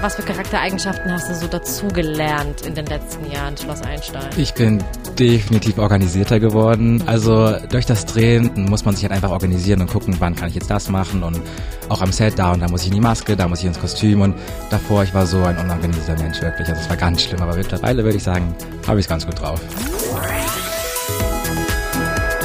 [0.00, 4.28] Was für Charaktereigenschaften hast du so dazugelernt in den letzten Jahren, Schloss Einstein?
[4.36, 4.82] Ich bin
[5.18, 7.02] definitiv organisierter geworden.
[7.06, 10.54] Also durch das Drehen muss man sich halt einfach organisieren und gucken, wann kann ich
[10.54, 11.40] jetzt das machen und
[11.88, 13.80] auch am Set da und da muss ich in die Maske, da muss ich ins
[13.80, 14.36] Kostüm und
[14.70, 16.68] davor ich war so ein unorganisierter Mensch wirklich.
[16.68, 18.54] Also es war ganz schlimm, aber mittlerweile würde ich sagen,
[18.86, 19.60] habe ich es ganz gut drauf.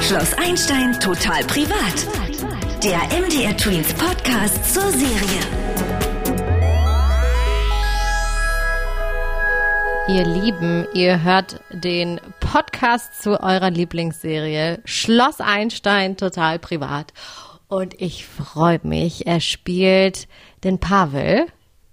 [0.01, 2.07] Schloss Einstein total privat.
[2.83, 5.62] Der MDR Twins Podcast zur Serie.
[10.05, 17.13] Ihr Lieben, ihr hört den Podcast zu eurer Lieblingsserie Schloss Einstein total privat.
[17.69, 20.27] Und ich freue mich, er spielt
[20.65, 21.45] den Pavel,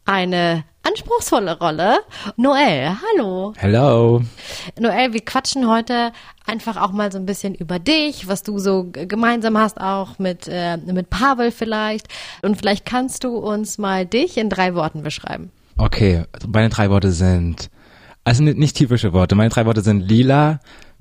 [0.06, 2.00] eine anspruchsvolle Rolle.
[2.36, 3.52] Noel, hallo.
[3.56, 4.22] Hello.
[4.76, 6.10] Noel, wir quatschen heute
[6.44, 10.48] einfach auch mal so ein bisschen über dich, was du so gemeinsam hast, auch mit,
[10.48, 12.08] äh, mit Pavel vielleicht.
[12.42, 15.52] Und vielleicht kannst du uns mal dich in drei Worten beschreiben.
[15.78, 17.70] Okay, meine drei Worte sind
[18.30, 19.34] also nicht typische Worte.
[19.34, 20.60] Meine drei Worte sind lila,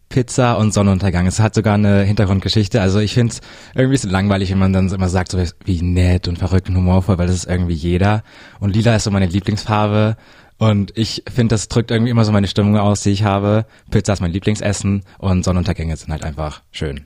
[0.10, 1.28] Pizza und Sonnenuntergang.
[1.28, 2.82] Es hat sogar eine Hintergrundgeschichte.
[2.82, 3.42] Also ich finde es
[3.76, 7.20] irgendwie so langweilig, wenn man dann immer sagt, so wie nett und verrückt und humorvoll,
[7.20, 8.24] weil das ist irgendwie jeder.
[8.60, 10.18] Und lila ist so meine Lieblingsfarbe.
[10.58, 13.66] Und ich finde, das drückt irgendwie immer so meine Stimmung aus, die ich habe.
[13.92, 17.06] Pizza ist mein Lieblingsessen und Sonnenuntergänge sind halt einfach schön.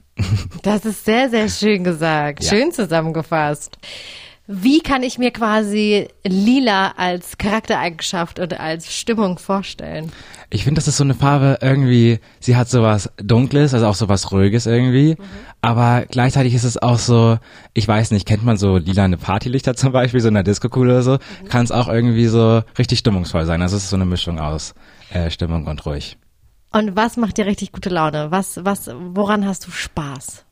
[0.64, 2.44] Das ist sehr, sehr schön gesagt.
[2.44, 2.50] Ja.
[2.50, 3.78] Schön zusammengefasst.
[4.46, 10.12] Wie kann ich mir quasi Lila als Charaktereigenschaft und als Stimmung vorstellen?
[10.50, 14.34] Ich finde, das ist so eine Farbe irgendwie, sie hat sowas Dunkles, also auch sowas
[14.34, 15.24] Ruhiges irgendwie, mhm.
[15.62, 17.40] aber gleichzeitig ist es auch so,
[17.74, 20.68] ich weiß nicht, kennt man so lila eine Partylichter zum Beispiel, so in der Disco
[20.78, 21.48] oder so, mhm.
[21.48, 23.62] kann es auch irgendwie so richtig stimmungsvoll sein.
[23.62, 24.76] Also es ist so eine Mischung aus
[25.12, 26.18] äh, Stimmung und ruhig.
[26.74, 28.30] Und was macht dir richtig gute Laune?
[28.32, 30.44] Was, was, woran hast du Spaß?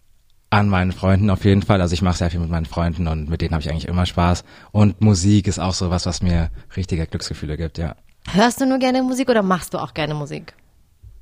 [0.51, 1.81] An meinen Freunden auf jeden Fall.
[1.81, 4.05] Also ich mache sehr viel mit meinen Freunden und mit denen habe ich eigentlich immer
[4.05, 4.43] Spaß.
[4.71, 7.95] Und Musik ist auch so was, was mir richtige Glücksgefühle gibt, ja.
[8.29, 10.53] Hörst du nur gerne Musik oder machst du auch gerne Musik?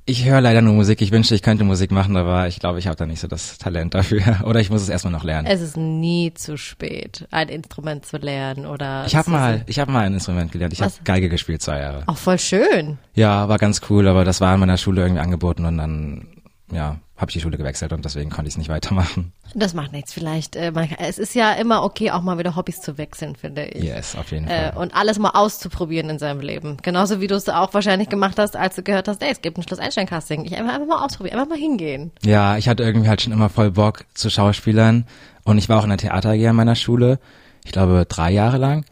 [0.06, 1.00] Ich höre leider nur Musik.
[1.02, 3.58] Ich wünschte, ich könnte Musik machen, aber ich glaube, ich habe da nicht so das
[3.58, 4.40] Talent dafür.
[4.44, 5.46] Oder ich muss es erstmal noch lernen.
[5.46, 9.04] Es ist nie zu spät, ein Instrument zu lernen oder.
[9.06, 10.72] Ich habe mal, ich habe mal ein Instrument gelernt.
[10.72, 12.02] Ich habe Geige gespielt zwei Jahre.
[12.06, 12.98] Auch voll schön.
[13.14, 16.26] Ja, war ganz cool, aber das war in meiner Schule irgendwie angeboten und dann
[16.70, 19.32] ja, habe ich die Schule gewechselt und deswegen konnte ich es nicht weitermachen.
[19.54, 20.12] Das macht nichts.
[20.12, 23.66] Vielleicht, äh, man, es ist ja immer okay, auch mal wieder Hobbys zu wechseln, finde
[23.66, 23.82] ich.
[23.82, 24.82] Yes, auf jeden äh, Fall.
[24.82, 26.76] Und alles mal auszuprobieren in seinem Leben.
[26.82, 29.58] Genauso wie du es auch wahrscheinlich gemacht hast, als du gehört hast, ey, es gibt
[29.58, 30.44] ein Schloss Einstein Casting.
[30.44, 32.12] Ich einfach, einfach mal ausprobieren, einfach mal hingehen.
[32.22, 35.06] Ja, ich hatte irgendwie halt schon immer voll Bock zu Schauspielern
[35.44, 37.18] und ich war auch in der Theater an meiner Schule.
[37.64, 38.84] Ich glaube drei Jahre lang.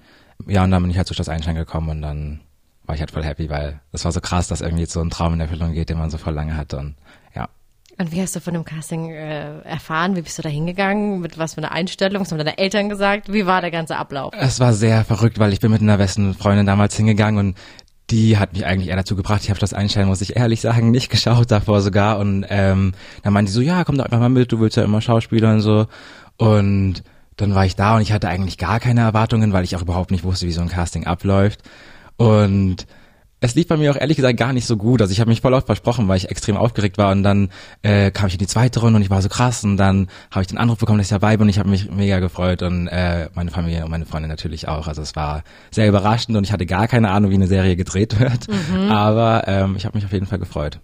[0.47, 2.41] Ja, und dann bin ich halt zu Schloss Einstein gekommen und dann
[2.89, 5.35] war ich halt voll happy, weil es war so krass, dass irgendwie so ein Traum
[5.35, 6.95] in Erfüllung geht, den man so voll lange hatte und
[7.99, 10.15] und wie hast du von dem Casting äh, erfahren?
[10.15, 11.21] Wie bist du da hingegangen?
[11.21, 12.23] Mit was für einer Einstellung?
[12.23, 13.33] Was haben deine Eltern gesagt?
[13.33, 14.33] Wie war der ganze Ablauf?
[14.39, 17.59] Es war sehr verrückt, weil ich bin mit einer besten Freundin damals hingegangen und
[18.11, 19.43] die hat mich eigentlich eher dazu gebracht.
[19.43, 22.19] Ich habe das Einstellen, muss ich ehrlich sagen, nicht geschaut davor sogar.
[22.19, 22.93] Und ähm,
[23.23, 25.53] dann meinte die so, ja, komm doch einfach mal mit, du willst ja immer Schauspieler
[25.53, 25.87] und so.
[26.37, 27.03] Und
[27.37, 30.11] dann war ich da und ich hatte eigentlich gar keine Erwartungen, weil ich auch überhaupt
[30.11, 31.63] nicht wusste, wie so ein Casting abläuft.
[32.17, 32.87] Und
[33.41, 35.01] es lief bei mir auch ehrlich gesagt gar nicht so gut.
[35.01, 37.51] Also ich habe mich voll oft versprochen, weil ich extrem aufgeregt war und dann
[37.83, 40.43] äh, kam ich in die zweite Runde und ich war so krass und dann habe
[40.43, 42.89] ich den Anruf bekommen, dass ich dabei bin und ich habe mich mega gefreut und
[42.89, 44.89] äh, meine Familie und meine Freunde natürlich auch.
[44.89, 48.19] Also es war sehr überraschend und ich hatte gar keine Ahnung, wie eine Serie gedreht
[48.21, 48.91] wird, mhm.
[48.91, 50.81] aber ähm, ich habe mich auf jeden Fall gefreut.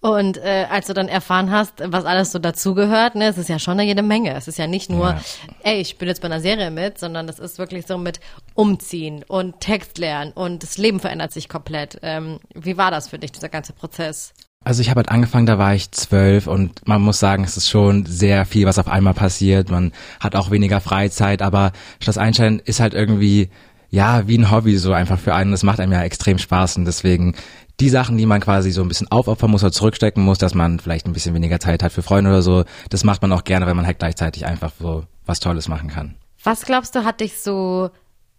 [0.00, 3.58] Und äh, als du dann erfahren hast, was alles so dazugehört, ne, es ist ja
[3.58, 4.34] schon eine jede Menge.
[4.34, 5.20] Es ist ja nicht nur, ja.
[5.62, 8.18] ey, ich bin jetzt bei einer Serie mit, sondern das ist wirklich so mit
[8.54, 11.98] Umziehen und Text lernen und das Leben verändert sich komplett.
[12.02, 14.32] Ähm, wie war das für dich, dieser ganze Prozess?
[14.64, 17.68] Also ich habe halt angefangen, da war ich zwölf und man muss sagen, es ist
[17.68, 19.70] schon sehr viel, was auf einmal passiert.
[19.70, 21.72] Man hat auch weniger Freizeit, aber
[22.02, 23.50] Schloss Einstein ist halt irgendwie
[23.90, 25.50] ja, wie ein Hobby so einfach für einen.
[25.50, 27.34] Das macht einem ja extrem Spaß und deswegen
[27.80, 30.78] die Sachen, die man quasi so ein bisschen aufopfern muss oder zurückstecken muss, dass man
[30.78, 33.66] vielleicht ein bisschen weniger Zeit hat für Freunde oder so, das macht man auch gerne,
[33.66, 36.16] weil man halt gleichzeitig einfach so was Tolles machen kann.
[36.42, 37.90] Was glaubst du, hat dich so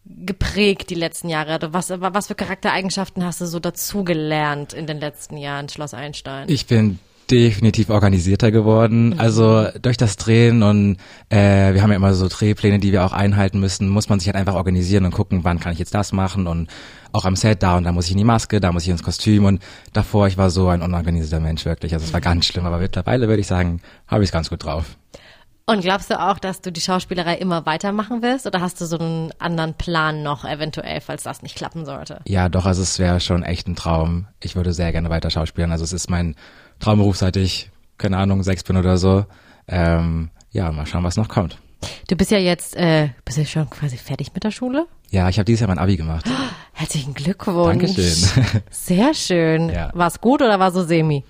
[0.05, 1.59] geprägt die letzten Jahre?
[1.73, 6.49] Was, was für Charaktereigenschaften hast du so dazugelernt in den letzten Jahren, Schloss Einstein?
[6.49, 6.99] Ich bin
[7.31, 9.11] definitiv organisierter geworden.
[9.11, 9.19] Mhm.
[9.19, 10.97] Also durch das Drehen und
[11.29, 14.27] äh, wir haben ja immer so Drehpläne, die wir auch einhalten müssen, muss man sich
[14.27, 16.69] halt einfach organisieren und gucken, wann kann ich jetzt das machen und
[17.13, 19.03] auch am Set da und da muss ich in die Maske, da muss ich ins
[19.03, 19.61] Kostüm und
[19.93, 21.93] davor ich war so ein unorganisierter Mensch wirklich.
[21.93, 24.63] Also es war ganz schlimm, aber mittlerweile würde ich sagen, habe ich es ganz gut
[24.63, 24.97] drauf.
[25.67, 28.97] Und glaubst du auch, dass du die Schauspielerei immer weitermachen wirst oder hast du so
[28.97, 32.19] einen anderen Plan noch eventuell, falls das nicht klappen sollte?
[32.27, 34.27] Ja, doch, also es wäre schon echt ein Traum.
[34.41, 35.71] Ich würde sehr gerne weiter schauspielen.
[35.71, 36.35] Also es ist mein
[36.81, 39.25] Traumberuf, seit ich, keine Ahnung, sechs bin oder so.
[39.67, 41.57] Ähm, ja, mal schauen, was noch kommt.
[42.07, 44.87] Du bist ja jetzt, äh, bist ja schon quasi fertig mit der Schule?
[45.09, 46.25] Ja, ich habe dieses Jahr mein Abi gemacht.
[46.73, 47.95] Herzlichen Glückwunsch.
[47.95, 48.61] Dankeschön.
[48.69, 49.69] Sehr schön.
[49.69, 49.91] Ja.
[49.93, 51.23] War es gut oder war so semi?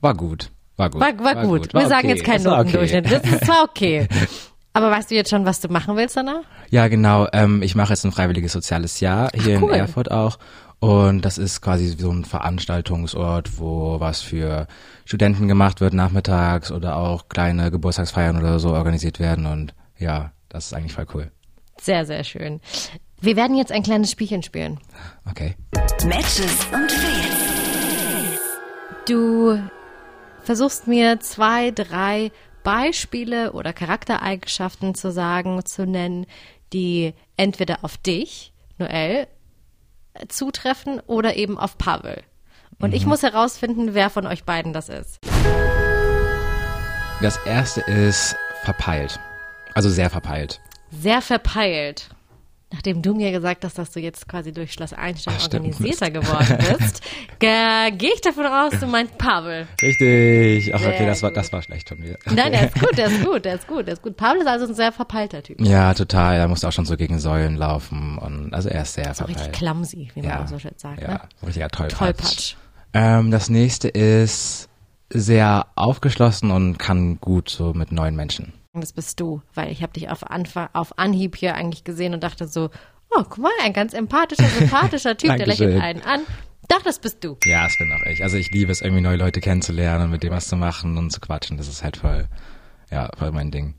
[0.00, 0.50] War gut.
[0.76, 1.00] War gut.
[1.00, 1.74] War, war, gut.
[1.74, 2.16] War Wir sagen okay.
[2.16, 3.10] jetzt keinen war Notendurchschnitt.
[3.10, 4.08] Das ist zwar okay.
[4.76, 6.42] Aber weißt du jetzt schon, was du machen willst danach?
[6.68, 7.26] Ja, genau.
[7.32, 9.70] Ähm, ich mache jetzt ein freiwilliges soziales Jahr hier cool.
[9.72, 10.38] in Erfurt auch.
[10.80, 14.66] Und das ist quasi so ein Veranstaltungsort, wo was für
[15.06, 19.46] Studenten gemacht wird nachmittags oder auch kleine Geburtstagsfeiern oder so organisiert werden.
[19.46, 21.30] Und ja, das ist eigentlich voll cool.
[21.80, 22.60] Sehr, sehr schön.
[23.18, 24.78] Wir werden jetzt ein kleines Spielchen spielen.
[25.26, 25.56] Okay.
[26.04, 28.40] Matches und Fails.
[29.08, 29.58] Du
[30.42, 32.30] versuchst mir zwei, drei
[32.66, 36.26] Beispiele oder Charaktereigenschaften zu sagen, zu nennen,
[36.72, 39.28] die entweder auf dich, Noel,
[40.26, 42.24] zutreffen oder eben auf Pavel.
[42.80, 45.20] Und ich muss herausfinden, wer von euch beiden das ist.
[47.22, 48.34] Das erste ist
[48.64, 49.20] verpeilt.
[49.74, 50.60] Also sehr verpeilt.
[50.90, 52.08] Sehr verpeilt.
[52.72, 55.66] Nachdem du mir gesagt hast, dass du jetzt quasi durch Schloss Einstein Ach, stimmt.
[55.66, 57.00] organisierter geworden bist,
[57.38, 59.68] ge- gehe ich davon aus, du meinst Pavel.
[59.80, 60.74] Richtig.
[60.74, 62.18] Ach, Sehr okay, das war, das war schlecht von mir.
[62.26, 64.16] Nein, der ist gut, der ist gut, der ist gut, der ist gut.
[64.16, 65.60] Pavel ist also ein sehr verpeilter Typ.
[65.60, 66.36] Ja, total.
[66.38, 69.44] Er musste auch schon so gegen Säulen laufen und also er ist sehr So richtig
[69.44, 69.56] verpeilt.
[69.56, 71.00] clumsy, wie man Ja, so schön sagt.
[71.00, 71.20] ja, Ne?
[71.46, 71.98] richtiger Tollpatsch.
[71.98, 72.54] Tollpatsch.
[72.94, 74.68] Ähm, das nächste ist
[75.08, 78.52] sehr aufgeschlossen und kann gut so mit neuen Menschen.
[78.76, 82.12] Und Das bist du, weil ich habe dich auf, Anfang, auf Anhieb hier eigentlich gesehen
[82.12, 82.68] und dachte so,
[83.10, 86.20] oh, guck mal, ein ganz empathischer, sympathischer Typ, der lächelt einen an.
[86.68, 87.38] Doch, das bist du.
[87.44, 88.22] Ja, das bin auch ich.
[88.22, 91.10] Also ich liebe es, irgendwie neue Leute kennenzulernen und mit dem was zu machen und
[91.10, 91.56] zu quatschen.
[91.56, 92.28] Das ist halt voll,
[92.90, 93.76] ja, voll mein Ding.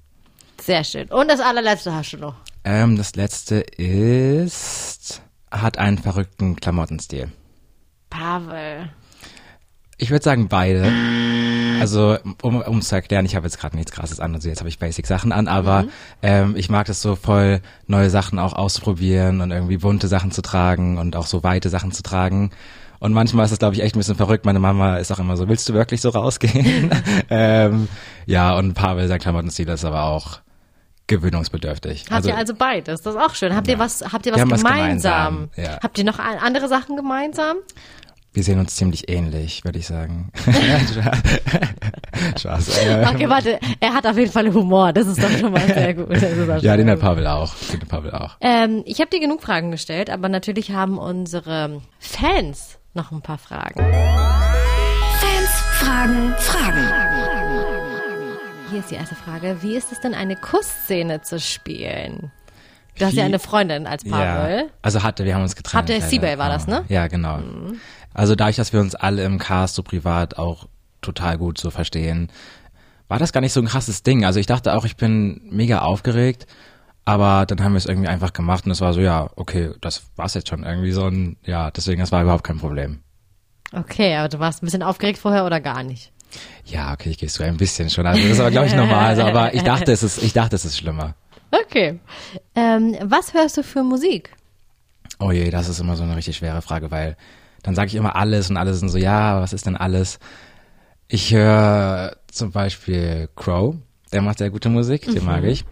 [0.60, 1.08] Sehr schön.
[1.10, 2.36] Und das allerletzte hast du noch.
[2.64, 5.22] Ähm, das letzte ist,
[5.52, 7.32] hat einen verrückten Klamottenstil.
[8.10, 8.90] Pavel.
[9.98, 10.92] Ich würde sagen beide.
[11.79, 14.69] Also, um um zu erklären, ich habe jetzt gerade nichts krasses an, also jetzt habe
[14.69, 15.85] ich Basic-Sachen an, aber
[16.21, 20.41] ähm, ich mag das so voll, neue Sachen auch auszuprobieren und irgendwie bunte Sachen zu
[20.41, 22.51] tragen und auch so weite Sachen zu tragen.
[23.00, 24.45] Und manchmal ist das, glaube ich, echt ein bisschen verrückt.
[24.45, 26.89] Meine Mama ist auch immer so, willst du wirklich so rausgehen?
[27.29, 27.88] ähm,
[28.25, 30.39] ja, und Pavel, sein Klamottenstil ist aber auch
[31.07, 32.06] gewöhnungsbedürftig.
[32.12, 33.01] Habt ihr also beides?
[33.01, 33.56] Das ist auch schön.
[33.56, 35.50] Habt ihr was, habt ihr was haben was gemeinsam?
[35.56, 35.79] gemeinsam, ja.
[35.81, 37.57] Habt ihr noch an- andere Sachen gemeinsam?
[38.38, 40.31] Wir sehen uns ziemlich ähnlich, würde ich sagen.
[42.38, 42.69] Spaß.
[43.12, 43.60] Okay, warte.
[43.80, 44.94] Er hat auf jeden Fall Humor.
[44.94, 46.07] Das ist doch schon mal sehr gut.
[46.62, 47.00] Ja, den hat.
[47.00, 47.56] Pavel auch.
[47.72, 48.38] Den hat Pavel auch.
[48.39, 53.39] Ähm, ich habe dir genug Fragen gestellt, aber natürlich haben unsere Fans noch ein paar
[53.39, 53.80] Fragen.
[55.19, 55.50] Fans
[55.80, 56.88] fragen Fragen.
[58.69, 59.57] Hier ist die erste Frage.
[59.62, 62.31] Wie ist es denn, eine Kussszene zu spielen?
[63.00, 64.60] Du hast ja eine Freundin als Pavel.
[64.60, 65.75] Ja, also hatte, wir haben uns getrennt.
[65.75, 66.07] Habt ihr leider.
[66.07, 66.84] Seabay war das, ne?
[66.88, 67.39] Ja, genau.
[68.13, 70.68] Also dadurch, dass wir uns alle im Cast so privat auch
[71.01, 72.30] total gut so verstehen,
[73.07, 74.25] war das gar nicht so ein krasses Ding.
[74.25, 76.48] Also ich dachte auch, ich bin mega aufgeregt,
[77.06, 80.04] aber dann haben wir es irgendwie einfach gemacht und es war so, ja, okay, das
[80.15, 83.00] war's jetzt schon irgendwie so ein, ja, deswegen, das war überhaupt kein Problem.
[83.74, 86.12] Okay, aber du warst ein bisschen aufgeregt vorher oder gar nicht?
[86.65, 88.06] Ja, okay, ich gehe so ein bisschen schon.
[88.06, 89.06] Also das ist aber, glaube ich, normal.
[89.06, 91.15] Also, aber ich dachte, es ist, ich dachte, es ist schlimmer.
[91.51, 92.00] Okay.
[92.56, 94.31] Ähm, was hörst du für Musik?
[95.19, 97.15] Oh je, das ist immer so eine richtig schwere Frage, weil
[97.68, 100.19] dann sage ich immer alles und alle sind so, ja, was ist denn alles?
[101.10, 103.75] Ich höre zum Beispiel Crow,
[104.14, 105.66] der macht sehr gute Musik, den mag ich.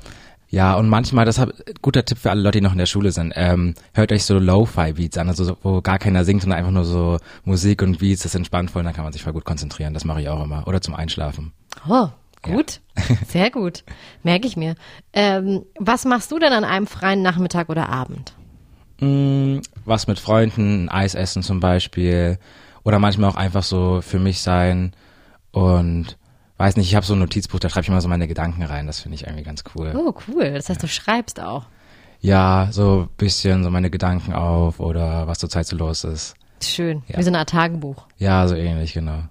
[0.50, 3.14] Ja, und manchmal, das ist guter Tipp für alle Leute, die noch in der Schule
[3.14, 6.74] sind, ähm, hört euch so Lo-Fi-Beats an, also so, wo gar keiner singt, sondern einfach
[6.74, 9.46] nur so Musik und Beats, das ist entspannt voll, dann kann man sich voll gut
[9.46, 10.68] konzentrieren, das mache ich auch immer.
[10.68, 11.54] Oder zum Einschlafen.
[11.88, 12.10] Oh,
[12.42, 12.82] gut.
[13.30, 13.86] Sehr gut.
[14.22, 14.76] Merke ich mir.
[15.14, 18.34] Ähm, was machst du denn an einem freien Nachmittag oder Abend?
[19.86, 22.40] Was mit Freunden, ein Eis essen zum Beispiel.
[22.84, 24.94] Oder manchmal auch einfach so für mich sein.
[25.52, 26.18] Und
[26.58, 28.88] weiß nicht, ich habe so ein Notizbuch, da schreibe ich immer so meine Gedanken rein.
[28.88, 29.94] Das finde ich irgendwie ganz cool.
[29.96, 30.54] Oh, cool.
[30.54, 31.66] Das heißt, du schreibst auch.
[32.20, 36.36] Ja, so ein bisschen so meine Gedanken auf oder was zurzeit so los ist.
[36.64, 37.04] Schön.
[37.08, 37.18] Ja.
[37.18, 38.08] Wie so eine Art Tagebuch.
[38.18, 39.24] Ja, so ähnlich, genau.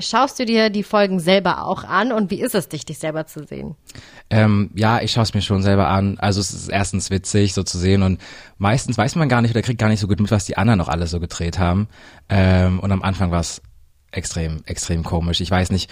[0.00, 3.26] Schaust du dir die Folgen selber auch an und wie ist es, dich, dich selber
[3.26, 3.76] zu sehen?
[4.30, 6.18] Ähm, ja, ich schaue es mir schon selber an.
[6.18, 8.20] Also es ist erstens witzig, so zu sehen und
[8.58, 10.78] meistens weiß man gar nicht oder kriegt gar nicht so gut mit, was die anderen
[10.78, 11.88] noch alles so gedreht haben.
[12.28, 13.62] Ähm, und am Anfang war es
[14.10, 15.40] extrem, extrem komisch.
[15.40, 15.90] Ich weiß nicht,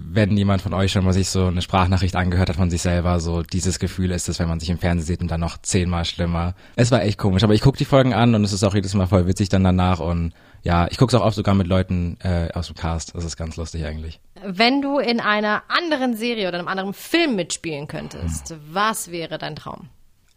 [0.00, 3.18] wenn jemand von euch schon mal sich so eine Sprachnachricht angehört hat von sich selber,
[3.18, 6.04] so dieses Gefühl ist es, wenn man sich im Fernsehen sieht und dann noch zehnmal
[6.04, 6.54] schlimmer.
[6.76, 8.94] Es war echt komisch, aber ich gucke die Folgen an und es ist auch jedes
[8.94, 10.32] Mal voll witzig dann danach und
[10.68, 13.14] ja, ich gucke es auch oft sogar mit Leuten äh, aus dem Cast.
[13.14, 14.20] Das ist ganz lustig eigentlich.
[14.44, 19.56] Wenn du in einer anderen Serie oder einem anderen Film mitspielen könntest, was wäre dein
[19.56, 19.88] Traum?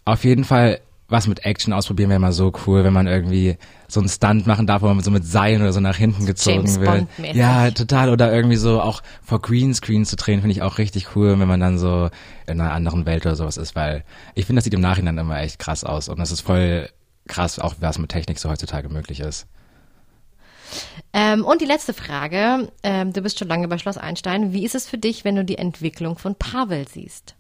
[0.06, 3.58] Auf jeden Fall was mit Action ausprobieren wäre mal so cool, wenn man irgendwie
[3.90, 6.66] so einen Stunt machen darf, wo man so mit Seilen oder so nach hinten gezogen
[6.66, 7.08] James wird.
[7.36, 8.10] Ja, total.
[8.12, 11.60] Oder irgendwie so auch vor Greenscreen zu drehen, finde ich auch richtig cool, wenn man
[11.60, 12.10] dann so
[12.48, 15.42] in einer anderen Welt oder sowas ist, weil ich finde, das sieht im Nachhinein immer
[15.42, 16.88] echt krass aus und das ist voll
[17.28, 19.48] krass, auch was mit Technik so heutzutage möglich ist.
[21.14, 22.72] Ähm, und die letzte Frage.
[22.84, 24.54] Ähm, du bist schon lange bei Schloss Einstein.
[24.54, 27.36] Wie ist es für dich, wenn du die Entwicklung von Pavel siehst?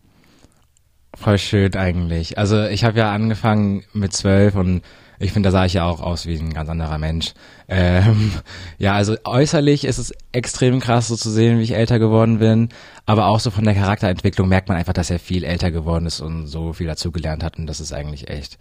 [1.13, 2.37] Voll schön eigentlich.
[2.37, 4.81] Also ich habe ja angefangen mit zwölf und
[5.19, 7.33] ich finde, da sah ich ja auch aus wie ein ganz anderer Mensch.
[7.67, 8.31] Ähm,
[8.77, 12.69] ja, also äußerlich ist es extrem krass, so zu sehen, wie ich älter geworden bin.
[13.05, 16.21] Aber auch so von der Charakterentwicklung merkt man einfach, dass er viel älter geworden ist
[16.21, 17.57] und so viel dazugelernt hat.
[17.57, 18.57] Und das ist eigentlich echt,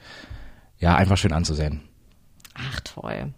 [0.78, 1.80] ja, einfach schön anzusehen.
[2.54, 3.32] Ach, toll.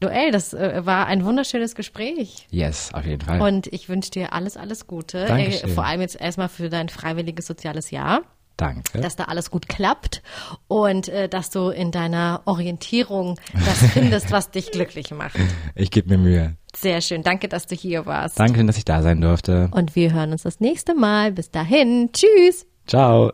[0.00, 2.46] Noel, das äh, war ein wunderschönes Gespräch.
[2.50, 3.40] Yes, auf jeden Fall.
[3.40, 5.26] Und ich wünsche dir alles, alles Gute.
[5.26, 5.70] Dankeschön.
[5.70, 8.22] Äh, vor allem jetzt erstmal für dein freiwilliges soziales Jahr.
[8.56, 9.00] Danke.
[9.00, 10.22] Dass da alles gut klappt
[10.68, 15.38] und äh, dass du in deiner Orientierung das findest, was dich glücklich macht.
[15.74, 16.56] Ich gebe mir Mühe.
[16.76, 17.22] Sehr schön.
[17.22, 18.38] Danke, dass du hier warst.
[18.38, 19.70] Danke, dass ich da sein durfte.
[19.72, 21.32] Und wir hören uns das nächste Mal.
[21.32, 22.10] Bis dahin.
[22.12, 22.66] Tschüss.
[22.86, 23.32] Ciao.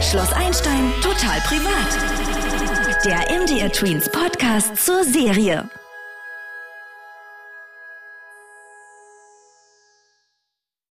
[0.00, 3.04] Schloss Einstein total privat.
[3.04, 5.68] Der MDR Tweens Podcast zur Serie.